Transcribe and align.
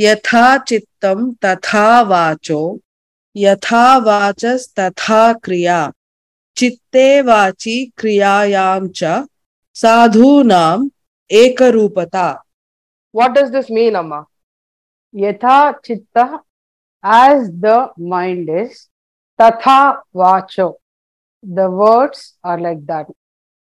यथा 0.00 0.56
चित्तम 0.68 1.30
तथा 1.44 2.00
वाचो 2.08 2.60
यथा 3.36 3.86
वाचस 4.04 4.66
तथा 4.78 5.22
क्रिया 5.44 5.78
चित्ते 6.56 7.06
वाची 7.22 7.74
क्रियायां 7.98 8.88
च 8.88 9.24
साधूनां 9.76 10.88
एकरूपता। 11.30 12.28
व्हाट 13.14 13.30
डज 13.38 13.50
दिस 13.52 13.70
मीन 13.70 13.94
अम्मा 13.96 14.22
यथा 15.14 15.58
चित्त 15.84 16.18
एज 16.18 17.48
द 17.64 17.74
माइंड 18.14 18.50
इज़ 18.60 18.78
तथा 19.38 19.80
वाचो 20.16 20.70
the 21.44 21.68
words 21.80 22.22
are 22.46 22.60
like 22.60 22.78
that 22.86 23.12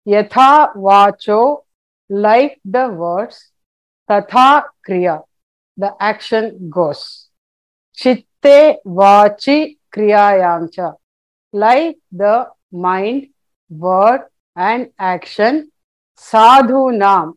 यथा 0.07 0.51
वाचो 0.89 1.41
लाइक 2.09 2.57
द 2.67 2.85
वर्ड्स 2.99 3.41
तथा 4.09 4.47
क्रिया 4.83 5.19
The 5.81 5.95
action 5.97 6.69
goes. 6.69 7.29
Chitte 7.95 8.79
vachi 8.85 9.77
kriyayamcha. 9.95 10.95
Like 11.53 11.97
the 12.11 12.47
mind, 12.69 13.29
word, 13.69 14.23
and 14.57 14.89
action, 14.99 15.71
sadhu 16.17 16.91
nam, 16.91 17.35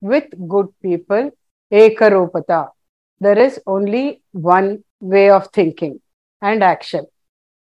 with 0.00 0.24
good 0.48 0.70
people, 0.82 1.30
ekarupata. 1.72 2.70
There 3.20 3.38
is 3.38 3.60
only 3.64 4.22
one 4.32 4.82
way 4.98 5.30
of 5.30 5.46
thinking 5.52 6.00
and 6.42 6.64
action. 6.64 7.06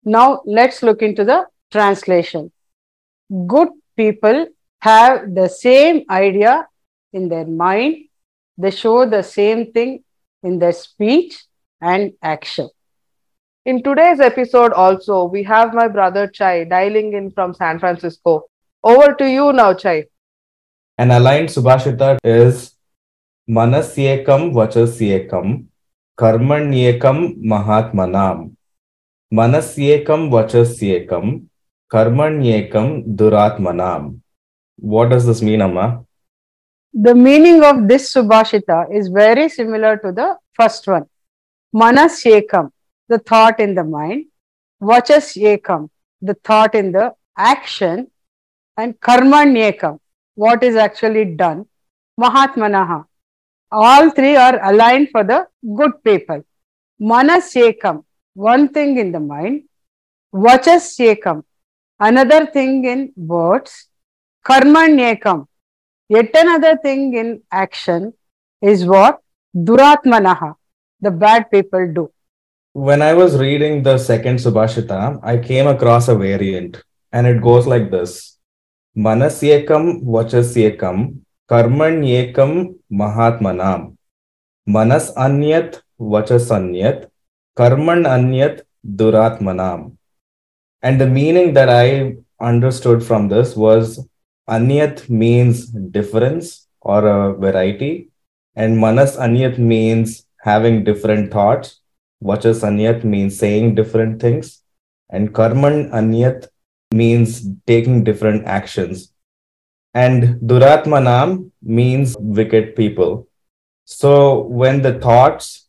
Now 0.06 0.42
let's 0.46 0.82
look 0.82 1.02
into 1.02 1.26
the 1.26 1.46
translation. 1.74 2.54
Good 3.48 3.68
people 3.98 4.48
have 4.80 5.36
the 5.36 5.50
same 5.50 6.06
idea 6.10 6.68
in 7.12 7.28
their 7.28 7.46
mind, 7.46 8.06
they 8.58 8.72
show 8.72 9.06
the 9.06 9.22
same 9.22 9.74
thing 9.74 10.05
in 10.46 10.60
their 10.60 10.72
speech 10.72 11.44
and 11.82 12.14
action. 12.22 12.70
In 13.66 13.82
today's 13.82 14.20
episode, 14.20 14.74
also, 14.74 15.24
we 15.26 15.42
have 15.44 15.74
my 15.74 15.88
brother 15.88 16.28
Chai 16.28 16.66
dialing 16.66 17.14
in 17.14 17.32
from 17.32 17.54
San 17.56 17.80
Francisco. 17.80 18.44
Over 18.84 19.14
to 19.16 19.30
you 19.30 19.52
now, 19.54 19.74
Chai. 19.74 20.06
An 20.98 21.12
aligned 21.12 21.50
Subhashita 21.50 22.20
is 22.24 22.76
Manasyekam 23.50 24.54
Vachasyekam 24.54 25.66
Karmanyekam 26.18 27.44
Mahatmanam 27.44 28.56
Manasyekam 29.34 30.30
Vachasyekam 30.36 31.48
Karmanyekam 31.92 33.16
Duratmanam. 33.16 34.20
What 34.78 35.10
does 35.10 35.26
this 35.26 35.42
mean, 35.42 35.62
Amma? 35.62 36.06
The 36.98 37.14
meaning 37.14 37.62
of 37.62 37.90
this 37.90 38.14
Subhashita 38.14 38.96
is 38.96 39.10
very 39.10 39.50
similar 39.50 39.98
to 39.98 40.14
the 40.14 40.38
first 40.54 40.88
one. 40.88 41.06
Manasyekam, 41.76 42.72
the 43.10 43.20
thought 43.20 43.60
in 43.60 43.76
the 43.76 43.84
mind, 43.84 44.28
Vachasyekam, 44.82 45.90
the 46.22 46.36
thought 46.36 46.74
in 46.74 46.94
the 46.94 47.14
action, 47.38 48.10
and 48.78 48.98
Karmanyekam, 49.02 50.00
what 50.36 50.64
is 50.64 50.78
actually 50.78 51.26
done, 51.36 51.66
Mahatmanaha. 52.18 53.04
All 53.74 54.10
three 54.12 54.38
are 54.38 54.58
aligned 54.64 55.10
for 55.10 55.26
the 55.26 55.48
good 55.76 56.02
people. 56.02 56.46
Manasyekam, 57.02 58.06
one 58.36 58.70
thing 58.70 58.98
in 58.98 59.12
the 59.12 59.20
mind, 59.20 59.64
Vachasyekam, 60.34 61.44
another 62.00 62.46
thing 62.46 62.86
in 62.86 63.12
words, 63.18 63.90
Karmanyekam, 64.46 65.48
yet 66.10 66.30
another 66.34 66.78
thing 66.78 67.16
in 67.16 67.42
action 67.52 68.14
is 68.62 68.86
what? 68.86 69.20
Duratmanaha, 69.56 70.56
the 71.00 71.12
bad 71.12 71.50
people 71.52 71.92
do. 71.94 72.12
When 72.74 73.02
I 73.02 73.14
was 73.14 73.38
reading 73.38 73.84
the 73.84 73.98
second 73.98 74.38
Subhashita, 74.38 75.20
I 75.24 75.38
came 75.38 75.68
across 75.68 76.08
a 76.10 76.16
variant 76.16 76.84
and 77.12 77.26
it 77.26 77.42
goes 77.42 77.66
like 77.66 77.90
this 77.90 78.38
Manasyekam 78.98 80.04
Vachasyekam 80.04 81.20
Karmanyekam 81.50 82.76
Mahatmanam 82.92 83.96
Manas 84.68 85.14
Anyat 85.16 85.82
Vachasanyat 86.00 87.10
Karman 87.58 88.04
Anyat 88.06 88.62
Duratmanam. 88.86 89.96
And 90.82 91.00
the 91.00 91.08
meaning 91.08 91.54
that 91.54 91.70
I 91.70 92.16
understood 92.42 93.04
from 93.04 93.30
this 93.30 93.56
was 93.56 94.06
Anyat 94.50 95.10
means 95.10 95.68
difference 95.68 96.68
or 96.82 97.08
a 97.08 97.34
variety, 97.34 98.10
and 98.56 98.78
Manas 98.78 99.18
Anyat 99.18 99.58
means 99.58 100.28
having 100.42 100.84
different 100.84 101.32
thoughts. 101.32 101.82
Vachas 102.24 102.62
Anyat 102.64 103.04
means 103.04 103.38
saying 103.38 103.76
different 103.76 104.22
things, 104.22 104.62
and 105.10 105.34
Karman 105.34 105.90
Anyat 105.92 106.48
means 106.94 107.48
taking 107.66 108.04
different 108.04 108.46
actions. 108.46 109.12
And 109.94 110.40
Duratmanam 110.42 111.52
means 111.64 112.16
wicked 112.20 112.76
people. 112.76 113.28
So 113.86 114.42
when 114.42 114.82
the 114.82 115.00
thoughts, 115.00 115.68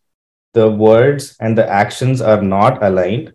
the 0.53 0.69
words, 0.71 1.37
and 1.41 1.57
the 1.57 1.69
actions 1.69 2.21
are 2.21 2.43
not 2.43 2.83
aligned, 2.83 3.33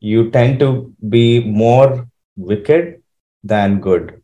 you 0.00 0.30
tend 0.30 0.60
to 0.60 0.94
be 1.08 1.40
more 1.44 2.06
wicked 2.36 3.02
than 3.42 3.80
good. 3.80 4.17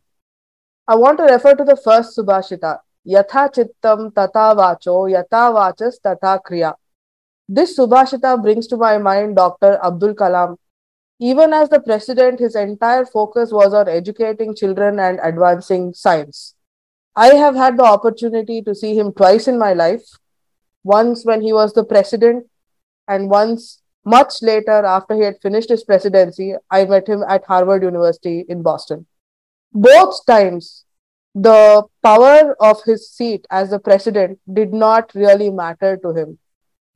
I 0.87 0.95
want 0.95 1.17
to 1.17 1.23
refer 1.23 1.55
to 1.55 1.63
the 1.63 1.75
first 1.75 2.15
Subhashita. 2.15 2.77
Yatha 3.07 3.49
chittam 3.51 4.13
tata 4.13 4.53
vacho, 4.55 5.09
yatha 5.09 5.51
vachas 5.51 5.95
tata 6.01 6.39
kriya. 6.47 6.75
This 7.49 7.77
Subhashita 7.79 8.41
brings 8.43 8.67
to 8.67 8.77
my 8.77 8.99
mind 8.99 9.35
Dr. 9.35 9.79
Abdul 9.83 10.13
Kalam. 10.13 10.57
Even 11.19 11.53
as 11.53 11.69
the 11.69 11.79
president, 11.79 12.39
his 12.39 12.55
entire 12.55 13.03
focus 13.03 13.51
was 13.51 13.73
on 13.73 13.87
educating 13.87 14.55
children 14.55 14.99
and 14.99 15.19
advancing 15.23 15.91
science. 15.93 16.53
I 17.15 17.29
have 17.29 17.55
had 17.55 17.77
the 17.77 17.83
opportunity 17.83 18.61
to 18.61 18.75
see 18.75 18.95
him 18.95 19.11
twice 19.11 19.47
in 19.47 19.57
my 19.57 19.73
life 19.73 20.03
once 20.83 21.25
when 21.25 21.41
he 21.41 21.51
was 21.51 21.73
the 21.73 21.83
president, 21.83 22.45
and 23.07 23.27
once 23.27 23.81
much 24.05 24.43
later 24.43 24.85
after 24.85 25.15
he 25.15 25.21
had 25.21 25.41
finished 25.41 25.69
his 25.69 25.83
presidency. 25.83 26.53
I 26.69 26.85
met 26.85 27.07
him 27.07 27.23
at 27.27 27.43
Harvard 27.45 27.81
University 27.81 28.45
in 28.47 28.61
Boston. 28.61 29.07
Both 29.75 30.25
times, 30.25 30.85
the 31.33 31.83
power 32.01 32.55
of 32.61 32.81
his 32.85 33.09
seat 33.09 33.45
as 33.51 33.71
the 33.71 33.79
president 33.79 34.39
did 34.51 34.73
not 34.73 35.13
really 35.13 35.49
matter 35.49 35.97
to 35.97 36.13
him. 36.13 36.39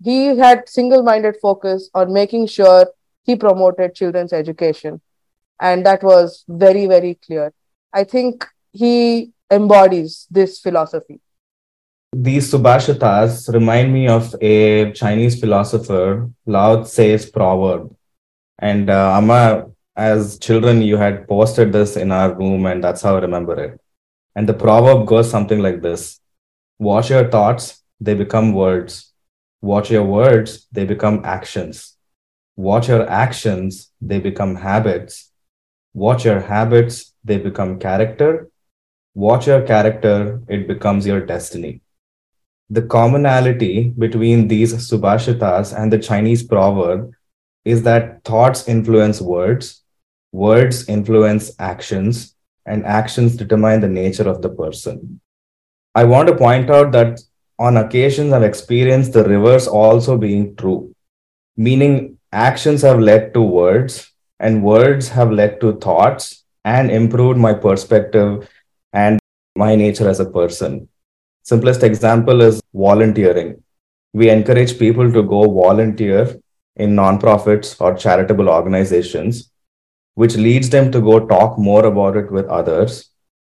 He 0.01 0.37
had 0.37 0.69
single 0.69 1.03
minded 1.03 1.35
focus 1.41 1.89
on 1.93 2.13
making 2.13 2.47
sure 2.47 2.87
he 3.23 3.35
promoted 3.35 3.95
children's 3.95 4.31
education. 4.31 5.01
And 5.59 5.85
that 5.85 6.03
was 6.03 6.45
very, 6.47 6.87
very 6.87 7.15
clear. 7.15 7.51
I 7.91 8.05
think 8.05 8.47
he 8.71 9.33
embodies 9.51 10.25
this 10.31 10.61
philosophy. 10.61 11.19
These 12.15 12.53
Subhashitas 12.53 13.53
remind 13.53 13.93
me 13.93 14.07
of 14.07 14.33
a 14.39 14.93
Chinese 14.93 15.37
philosopher, 15.37 16.29
Lao 16.45 16.83
Tse's 16.83 17.29
proverb. 17.29 17.93
And 18.57 18.89
uh, 18.89 19.17
Amma, 19.17 19.65
as 19.99 20.39
children, 20.39 20.81
you 20.81 20.97
had 20.97 21.27
posted 21.27 21.73
this 21.73 21.97
in 21.97 22.11
our 22.11 22.33
room, 22.33 22.65
and 22.65 22.83
that's 22.83 23.01
how 23.01 23.17
I 23.17 23.19
remember 23.19 23.59
it. 23.61 23.81
And 24.35 24.47
the 24.47 24.53
proverb 24.53 25.07
goes 25.07 25.29
something 25.29 25.59
like 25.59 25.81
this 25.81 26.21
Watch 26.79 27.09
your 27.09 27.29
thoughts, 27.29 27.83
they 27.99 28.13
become 28.13 28.53
words. 28.53 29.11
Watch 29.61 29.91
your 29.91 30.05
words, 30.05 30.67
they 30.71 30.85
become 30.85 31.21
actions. 31.25 31.97
Watch 32.55 32.87
your 32.87 33.09
actions, 33.09 33.91
they 33.99 34.19
become 34.19 34.55
habits. 34.55 35.31
Watch 35.93 36.23
your 36.23 36.39
habits, 36.39 37.13
they 37.25 37.37
become 37.37 37.79
character. 37.79 38.49
Watch 39.15 39.47
your 39.47 39.61
character, 39.63 40.41
it 40.47 40.67
becomes 40.67 41.05
your 41.05 41.25
destiny. 41.25 41.81
The 42.69 42.83
commonality 42.83 43.89
between 43.97 44.47
these 44.47 44.73
Subhashitas 44.73 45.77
and 45.77 45.91
the 45.91 45.99
Chinese 45.99 46.43
proverb 46.43 47.11
is 47.65 47.83
that 47.83 48.23
thoughts 48.23 48.67
influence 48.67 49.19
words, 49.19 49.83
words 50.31 50.87
influence 50.87 51.51
actions, 51.59 52.35
and 52.65 52.85
actions 52.85 53.35
determine 53.35 53.81
the 53.81 53.87
nature 53.87 54.29
of 54.29 54.41
the 54.41 54.49
person. 54.49 55.19
I 55.95 56.03
want 56.03 56.27
to 56.27 56.35
point 56.35 56.69
out 56.69 56.91
that 56.91 57.19
on 57.57 57.77
occasions 57.77 58.31
I've 58.31 58.43
experienced 58.43 59.13
the 59.13 59.23
reverse 59.23 59.67
also 59.67 60.17
being 60.17 60.55
true, 60.55 60.93
meaning 61.57 62.17
actions 62.31 62.83
have 62.83 62.99
led 62.99 63.33
to 63.33 63.41
words, 63.41 64.11
and 64.39 64.63
words 64.63 65.09
have 65.09 65.31
led 65.31 65.59
to 65.61 65.77
thoughts 65.77 66.45
and 66.63 66.91
improved 66.91 67.39
my 67.39 67.53
perspective 67.53 68.47
and 68.93 69.19
my 69.55 69.75
nature 69.75 70.07
as 70.07 70.19
a 70.19 70.29
person. 70.29 70.87
Simplest 71.43 71.83
example 71.83 72.41
is 72.41 72.61
volunteering. 72.73 73.63
We 74.13 74.29
encourage 74.29 74.77
people 74.77 75.11
to 75.11 75.23
go 75.23 75.41
volunteer 75.51 76.39
in 76.75 76.95
nonprofits 76.95 77.79
or 77.81 77.95
charitable 77.95 78.49
organizations, 78.49 79.51
which 80.19 80.35
leads 80.35 80.69
them 80.69 80.91
to 80.91 80.99
go 80.99 81.17
talk 81.27 81.57
more 81.57 81.85
about 81.85 82.17
it 82.17 82.29
with 82.29 82.45
others. 82.47 83.09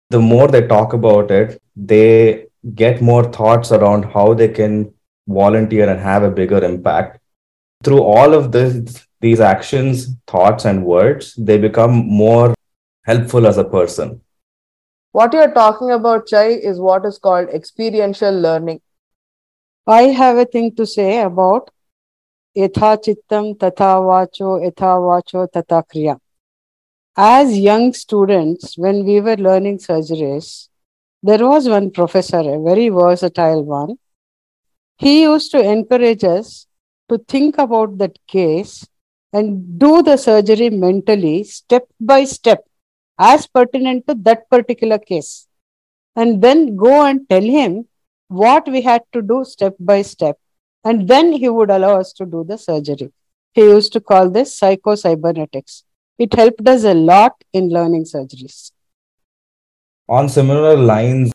The 0.08 0.20
more 0.20 0.48
they 0.48 0.66
talk 0.66 0.94
about 0.94 1.30
it, 1.30 1.60
they 1.76 2.46
get 2.74 3.02
more 3.02 3.24
thoughts 3.24 3.70
around 3.70 4.04
how 4.14 4.32
they 4.32 4.48
can 4.48 4.94
volunteer 5.28 5.90
and 5.90 6.00
have 6.00 6.22
a 6.22 6.30
bigger 6.30 6.64
impact. 6.64 7.20
Through 7.82 8.02
all 8.02 8.32
of 8.32 8.50
this, 8.50 9.06
these 9.20 9.40
actions, 9.40 10.08
thoughts, 10.26 10.64
and 10.64 10.86
words, 10.86 11.34
they 11.34 11.58
become 11.58 11.92
more 12.24 12.54
helpful 13.04 13.46
as 13.46 13.58
a 13.58 13.68
person. 13.76 14.22
What 15.12 15.34
you're 15.34 15.52
talking 15.52 15.90
about, 15.90 16.26
Chai, 16.26 16.48
is 16.72 16.80
what 16.80 17.04
is 17.04 17.18
called 17.18 17.48
experiential 17.50 18.40
learning. 18.48 18.80
I 19.86 20.02
have 20.24 20.38
a 20.38 20.46
thing 20.46 20.74
to 20.76 20.86
say 20.86 21.20
about 21.20 21.70
yatha 22.56 22.96
chittam 23.06 23.56
tatha 23.58 23.94
vacho 24.10 24.60
yatha 24.66 24.92
vacho 25.08 25.50
tata 25.52 25.84
kriya. 25.94 26.18
As 27.16 27.56
young 27.56 27.92
students, 27.92 28.76
when 28.76 29.04
we 29.04 29.20
were 29.20 29.36
learning 29.36 29.78
surgeries, 29.78 30.68
there 31.22 31.46
was 31.46 31.68
one 31.68 31.92
professor, 31.92 32.40
a 32.40 32.60
very 32.60 32.88
versatile 32.88 33.62
one. 33.64 33.98
He 34.98 35.22
used 35.22 35.52
to 35.52 35.60
encourage 35.60 36.24
us 36.24 36.66
to 37.08 37.18
think 37.18 37.56
about 37.58 37.98
that 37.98 38.18
case 38.26 38.84
and 39.32 39.78
do 39.78 40.02
the 40.02 40.16
surgery 40.16 40.70
mentally, 40.70 41.44
step 41.44 41.86
by 42.00 42.24
step, 42.24 42.64
as 43.16 43.46
pertinent 43.46 44.08
to 44.08 44.14
that 44.22 44.50
particular 44.50 44.98
case. 44.98 45.46
And 46.16 46.42
then 46.42 46.74
go 46.74 47.04
and 47.06 47.28
tell 47.28 47.42
him 47.42 47.86
what 48.26 48.68
we 48.68 48.82
had 48.82 49.02
to 49.12 49.22
do 49.22 49.44
step 49.44 49.76
by 49.78 50.02
step. 50.02 50.36
And 50.82 51.06
then 51.06 51.32
he 51.32 51.48
would 51.48 51.70
allow 51.70 52.00
us 52.00 52.12
to 52.14 52.26
do 52.26 52.42
the 52.42 52.58
surgery. 52.58 53.12
He 53.52 53.62
used 53.62 53.92
to 53.92 54.00
call 54.00 54.30
this 54.30 54.58
psycho-cybernetics. 54.58 55.84
It 56.16 56.32
helped 56.34 56.68
us 56.68 56.84
a 56.84 56.94
lot 56.94 57.32
in 57.52 57.70
learning 57.70 58.04
surgeries. 58.04 58.70
On 60.08 60.28
similar 60.28 60.76
lines, 60.76 61.32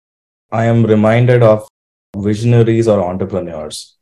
I 0.51 0.65
am 0.65 0.85
reminded 0.85 1.43
of 1.43 1.67
visionaries 2.15 2.87
or 2.87 3.03
entrepreneurs. 3.03 3.97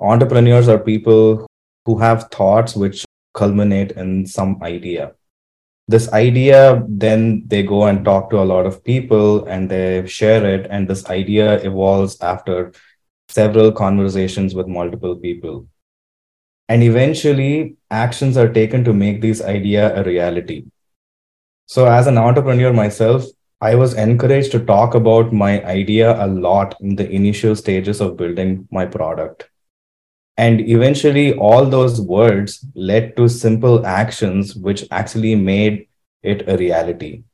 Entrepreneurs 0.00 0.68
are 0.68 0.78
people 0.78 1.46
who 1.84 1.98
have 1.98 2.30
thoughts 2.30 2.74
which 2.74 3.04
culminate 3.34 3.92
in 3.92 4.24
some 4.26 4.62
idea. 4.62 5.12
This 5.86 6.10
idea, 6.12 6.82
then 6.88 7.44
they 7.46 7.62
go 7.62 7.84
and 7.84 8.02
talk 8.02 8.30
to 8.30 8.38
a 8.38 8.48
lot 8.52 8.64
of 8.64 8.82
people 8.82 9.44
and 9.44 9.70
they 9.70 10.06
share 10.06 10.46
it, 10.46 10.66
and 10.70 10.88
this 10.88 11.10
idea 11.10 11.56
evolves 11.56 12.18
after 12.22 12.72
several 13.28 13.70
conversations 13.70 14.54
with 14.54 14.66
multiple 14.66 15.16
people. 15.16 15.66
And 16.70 16.84
eventually, 16.84 17.74
actions 17.90 18.36
are 18.36 18.48
taken 18.48 18.84
to 18.84 18.92
make 18.92 19.20
this 19.20 19.42
idea 19.42 19.92
a 20.00 20.04
reality. 20.04 20.66
So, 21.66 21.86
as 21.86 22.06
an 22.06 22.16
entrepreneur 22.16 22.72
myself, 22.72 23.24
I 23.60 23.74
was 23.74 23.94
encouraged 23.94 24.52
to 24.52 24.64
talk 24.64 24.94
about 24.94 25.32
my 25.32 25.64
idea 25.64 26.24
a 26.24 26.28
lot 26.28 26.76
in 26.80 26.94
the 26.94 27.10
initial 27.10 27.56
stages 27.56 28.00
of 28.00 28.16
building 28.16 28.68
my 28.70 28.86
product. 28.86 29.50
And 30.36 30.60
eventually, 30.60 31.34
all 31.34 31.66
those 31.66 32.00
words 32.00 32.64
led 32.76 33.16
to 33.16 33.28
simple 33.28 33.84
actions 33.84 34.54
which 34.54 34.86
actually 34.92 35.34
made 35.34 35.88
it 36.22 36.48
a 36.48 36.56
reality. 36.56 37.24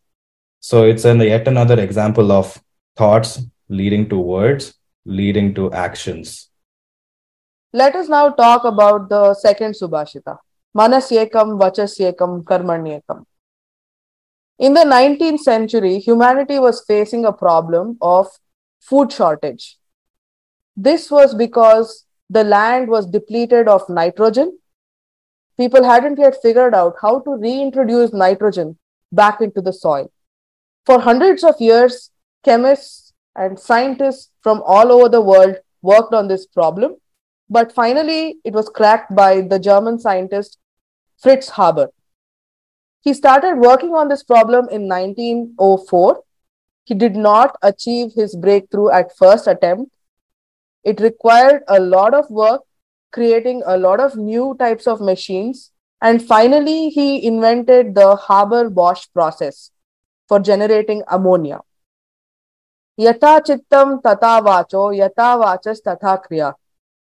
So, 0.60 0.84
it's 0.84 1.04
an, 1.04 1.20
yet 1.20 1.46
another 1.46 1.78
example 1.78 2.32
of 2.32 2.58
thoughts 2.96 3.42
leading 3.68 4.08
to 4.08 4.16
words, 4.16 4.72
leading 5.04 5.52
to 5.56 5.70
actions. 5.72 6.48
Let 7.72 7.94
us 7.96 8.08
now 8.08 8.30
talk 8.30 8.64
about 8.64 9.08
the 9.08 9.34
second 9.34 9.74
Subhashita 9.74 10.38
Manasyekam, 10.76 11.58
Vachasyekam, 11.60 12.44
Karmanyekam. 12.44 13.24
In 14.58 14.74
the 14.74 14.84
19th 14.84 15.40
century, 15.40 15.98
humanity 15.98 16.58
was 16.58 16.84
facing 16.86 17.24
a 17.24 17.32
problem 17.32 17.98
of 18.00 18.28
food 18.80 19.12
shortage. 19.12 19.78
This 20.76 21.10
was 21.10 21.34
because 21.34 22.06
the 22.30 22.44
land 22.44 22.88
was 22.88 23.06
depleted 23.06 23.68
of 23.68 23.88
nitrogen. 23.88 24.58
People 25.58 25.84
hadn't 25.84 26.18
yet 26.18 26.36
figured 26.42 26.74
out 26.74 26.96
how 27.00 27.20
to 27.20 27.30
reintroduce 27.30 28.12
nitrogen 28.12 28.78
back 29.12 29.40
into 29.40 29.60
the 29.60 29.72
soil. 29.72 30.10
For 30.84 31.00
hundreds 31.00 31.42
of 31.42 31.54
years, 31.58 32.10
chemists 32.44 33.12
and 33.34 33.58
scientists 33.58 34.30
from 34.42 34.62
all 34.64 34.92
over 34.92 35.08
the 35.08 35.20
world 35.20 35.56
worked 35.82 36.14
on 36.14 36.28
this 36.28 36.46
problem, 36.46 36.96
but 37.48 37.72
finally 37.72 38.36
it 38.44 38.52
was 38.52 38.68
cracked 38.68 39.14
by 39.14 39.40
the 39.40 39.58
German 39.58 39.98
scientist 39.98 40.58
Fritz 41.18 41.50
Haber. 41.50 41.90
He 43.00 43.14
started 43.14 43.58
working 43.58 43.94
on 43.94 44.08
this 44.08 44.22
problem 44.22 44.68
in 44.68 44.88
1904. 44.88 46.22
He 46.84 46.94
did 46.94 47.14
not 47.14 47.56
achieve 47.62 48.12
his 48.14 48.34
breakthrough 48.34 48.90
at 48.90 49.16
first 49.16 49.46
attempt. 49.46 49.96
It 50.82 51.00
required 51.00 51.62
a 51.68 51.80
lot 51.80 52.14
of 52.14 52.30
work, 52.30 52.62
creating 53.12 53.62
a 53.64 53.76
lot 53.76 54.00
of 54.00 54.16
new 54.16 54.56
types 54.58 54.86
of 54.86 55.00
machines. 55.00 55.70
And 56.02 56.22
finally, 56.22 56.90
he 56.90 57.24
invented 57.24 57.94
the 57.94 58.16
Haber 58.28 58.70
Bosch 58.70 59.06
process 59.14 59.70
for 60.28 60.40
generating 60.40 61.02
ammonia. 61.08 61.60
Yata 62.98 63.40
chittam 63.40 64.02
tata 64.02 64.42
vacho, 64.42 64.92
yata 64.96 65.38
vachas 65.42 65.82
tata 65.82 66.20
kriya. 66.28 66.54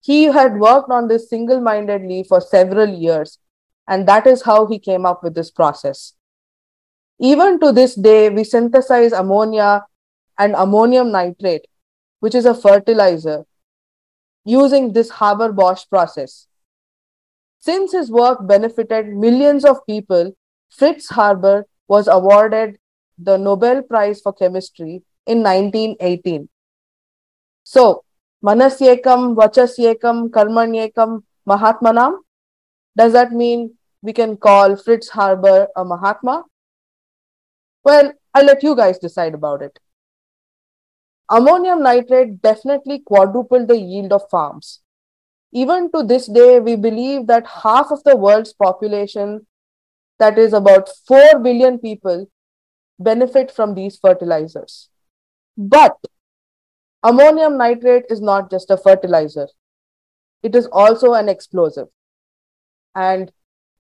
He 0.06 0.26
had 0.26 0.60
worked 0.60 0.92
on 0.92 1.08
this 1.08 1.28
single 1.28 1.60
mindedly 1.60 2.24
for 2.24 2.40
several 2.40 2.88
years 2.88 3.40
and 3.88 4.08
that 4.08 4.28
is 4.28 4.44
how 4.44 4.68
he 4.68 4.78
came 4.78 5.04
up 5.04 5.24
with 5.24 5.34
this 5.34 5.50
process. 5.50 6.14
Even 7.20 7.60
to 7.60 7.72
this 7.72 7.96
day, 7.96 8.30
we 8.30 8.44
synthesize 8.44 9.14
ammonia 9.14 9.84
and 10.38 10.54
ammonium 10.56 11.12
nitrate, 11.12 11.66
which 12.20 12.36
is 12.36 12.46
a 12.46 12.54
fertilizer, 12.54 13.46
using 14.44 14.94
this 14.94 15.10
Haber 15.10 15.52
Bosch 15.52 15.86
process. 15.90 16.46
Since 17.58 17.94
his 17.94 18.12
work 18.12 18.46
benefited 18.48 19.08
millions 19.08 19.66
of 19.66 19.84
people, 19.88 20.34
Fritz 20.70 21.10
Haber 21.10 21.66
was 21.88 22.08
awarded 22.08 22.78
the 23.18 23.38
Nobel 23.38 23.82
Prize 23.82 24.22
for 24.22 24.34
Chemistry 24.34 25.02
in 25.26 25.42
1918. 25.42 26.48
So, 27.64 28.05
Manasyekam, 28.46 29.36
Vachasyekam, 29.36 30.30
Karmanyekam, 30.30 31.24
Mahatmanam 31.48 32.20
does 32.98 33.14
that 33.14 33.32
mean 33.32 33.74
we 34.02 34.14
can 34.14 34.38
call 34.38 34.76
Fritz 34.76 35.10
Haber 35.10 35.68
a 35.76 35.84
Mahatma? 35.84 36.44
Well, 37.84 38.14
I'll 38.34 38.46
let 38.46 38.64
you 38.64 38.76
guys 38.76 38.98
decide 38.98 39.34
about 39.34 39.62
it. 39.62 39.80
Ammonium 41.30 41.82
nitrate 41.82 42.42
definitely 42.42 43.00
quadrupled 43.00 43.68
the 43.68 43.78
yield 43.78 44.14
of 44.14 44.30
farms. 44.30 44.82
Even 45.52 45.92
to 45.92 46.04
this 46.04 46.28
day, 46.28 46.60
we 46.60 46.76
believe 46.76 47.28
that 47.28 47.48
half 47.48 47.92
of 47.92 48.04
the 48.04 48.16
world's 48.16 48.54
population, 48.54 49.48
that 50.20 50.38
is 50.38 50.54
about 50.54 50.90
4 51.08 51.40
billion 51.40 51.80
people, 51.80 52.30
benefit 53.00 53.52
from 53.52 53.74
these 53.74 53.98
fertilizers. 53.98 54.90
But 55.58 55.98
ammonium 57.06 57.58
nitrate 57.58 58.06
is 58.10 58.22
not 58.22 58.50
just 58.50 58.72
a 58.72 58.78
fertilizer, 58.78 59.48
it 60.42 60.56
is 60.56 60.68
also 60.68 61.14
an 61.14 61.30
explosive. 61.30 61.88
And 62.96 63.32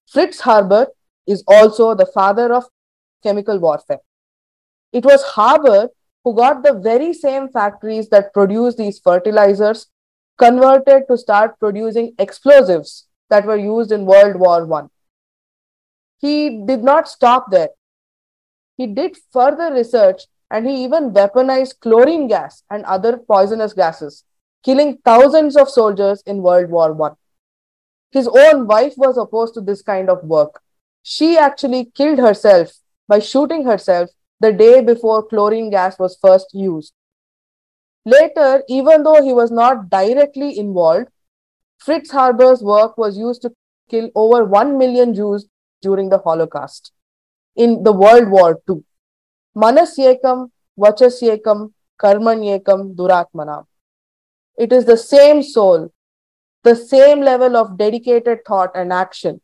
Fritz 0.07 0.41
Haber 0.41 0.87
is 1.25 1.43
also 1.47 1.95
the 1.95 2.05
father 2.05 2.53
of 2.53 2.65
chemical 3.23 3.59
warfare. 3.59 4.01
It 4.93 5.05
was 5.05 5.23
Haber 5.35 5.89
who 6.23 6.35
got 6.35 6.63
the 6.63 6.73
very 6.73 7.13
same 7.13 7.49
factories 7.49 8.09
that 8.09 8.33
produce 8.33 8.75
these 8.75 8.99
fertilizers 8.99 9.87
converted 10.37 11.03
to 11.09 11.17
start 11.17 11.59
producing 11.59 12.13
explosives 12.19 13.07
that 13.29 13.45
were 13.45 13.57
used 13.57 13.91
in 13.91 14.05
World 14.05 14.35
War 14.35 14.71
I. 14.73 14.83
He 16.19 16.63
did 16.65 16.83
not 16.83 17.07
stop 17.07 17.51
there. 17.51 17.69
He 18.77 18.87
did 18.87 19.17
further 19.31 19.73
research 19.73 20.23
and 20.51 20.67
he 20.67 20.83
even 20.83 21.11
weaponized 21.11 21.79
chlorine 21.79 22.27
gas 22.27 22.63
and 22.69 22.83
other 22.85 23.17
poisonous 23.17 23.73
gases, 23.73 24.23
killing 24.63 24.97
thousands 25.03 25.55
of 25.55 25.69
soldiers 25.69 26.21
in 26.25 26.41
World 26.41 26.69
War 26.69 26.95
I. 27.03 27.11
His 28.11 28.27
own 28.27 28.67
wife 28.67 28.93
was 28.97 29.17
opposed 29.17 29.53
to 29.55 29.61
this 29.61 29.81
kind 29.81 30.09
of 30.09 30.23
work. 30.23 30.61
She 31.03 31.37
actually 31.37 31.85
killed 31.93 32.19
herself 32.19 32.73
by 33.07 33.19
shooting 33.19 33.65
herself 33.65 34.09
the 34.39 34.51
day 34.51 34.81
before 34.81 35.27
chlorine 35.27 35.69
gas 35.69 35.99
was 35.99 36.17
first 36.21 36.47
used. 36.53 36.93
Later, 38.05 38.63
even 38.69 39.03
though 39.03 39.23
he 39.23 39.33
was 39.33 39.51
not 39.51 39.89
directly 39.89 40.57
involved, 40.57 41.07
Fritz 41.79 42.11
Haber's 42.11 42.61
work 42.61 42.97
was 42.97 43.17
used 43.17 43.41
to 43.41 43.53
kill 43.89 44.09
over 44.15 44.45
1 44.45 44.77
million 44.77 45.13
Jews 45.13 45.47
during 45.81 46.09
the 46.09 46.19
Holocaust 46.19 46.91
in 47.55 47.83
the 47.83 47.91
World 47.91 48.29
War 48.29 48.59
II. 48.69 48.83
मन 49.55 49.83
से 49.85 50.11
वचस 50.77 51.19
एकम 51.23 51.65
कर्मण 51.99 52.43
it 54.57 54.73
is 54.73 54.85
the 54.85 54.95
same 54.95 55.41
soul 55.41 55.89
the 56.65 56.73
same 56.73 57.23
level 57.23 57.55
of 57.55 57.71
dedicated 57.77 58.43
thought 58.49 58.75
and 58.77 58.93
action 58.93 59.39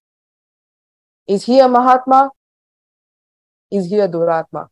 is 1.30 1.46
he 1.48 1.60
a 1.60 1.68
mahatma 1.68 2.30
is 3.72 3.94
he 3.94 4.00
a 4.00 4.08
duratma 4.08 4.68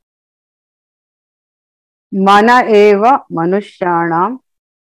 मन 2.12 2.50
एव 2.76 3.06
मनुष्याण 3.34 4.36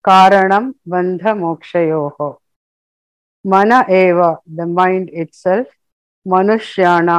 कारण 0.06 0.72
बंध 0.88 1.28
मोक्ष 1.38 1.76
मन 3.46 3.72
एव 3.90 4.22
the 4.50 4.68
mind 4.70 5.10
it's 5.14 5.48
मनुष्याण 6.26 7.10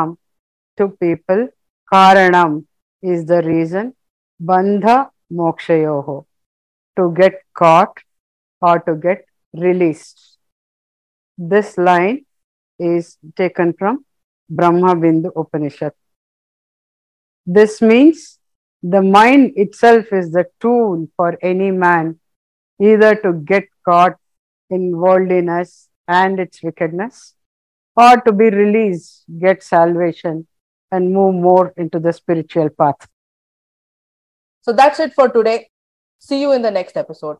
to 0.78 0.86
people 0.88 1.44
कारणम 1.92 2.60
is 3.02 3.26
the 3.26 3.42
reason, 3.42 3.94
bandha 4.42 5.10
mokshayoho, 5.32 6.24
to 6.96 7.14
get 7.16 7.34
caught 7.54 7.98
or 8.60 8.80
to 8.80 8.94
get 8.94 9.24
released. 9.52 10.38
This 11.36 11.78
line 11.78 12.24
is 12.78 13.18
taken 13.36 13.72
from 13.78 14.04
Brahma 14.50 14.94
Bindu 14.94 15.30
Upanishad. 15.36 15.92
This 17.46 17.80
means 17.80 18.38
the 18.82 19.02
mind 19.02 19.52
itself 19.56 20.12
is 20.12 20.32
the 20.32 20.46
tool 20.60 21.08
for 21.16 21.38
any 21.42 21.70
man 21.70 22.18
either 22.80 23.14
to 23.16 23.32
get 23.32 23.64
caught 23.84 24.16
in 24.70 24.96
worldliness 24.96 25.88
and 26.06 26.38
its 26.38 26.62
wickedness 26.62 27.34
or 27.96 28.20
to 28.20 28.32
be 28.32 28.50
released, 28.50 29.24
get 29.40 29.62
salvation, 29.62 30.46
and 30.90 31.12
move 31.12 31.34
more 31.34 31.72
into 31.76 31.98
the 31.98 32.12
spiritual 32.12 32.68
path. 32.70 33.08
So 34.62 34.72
that's 34.72 35.00
it 35.00 35.14
for 35.14 35.28
today. 35.28 35.70
See 36.18 36.40
you 36.40 36.52
in 36.52 36.62
the 36.62 36.70
next 36.70 36.96
episode. 36.96 37.38